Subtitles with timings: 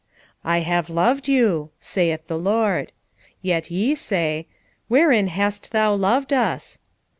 [0.43, 2.91] 1:2 I have loved you, saith the LORD.
[3.43, 4.47] Yet ye say,
[4.87, 6.79] Wherein hast thou loved us?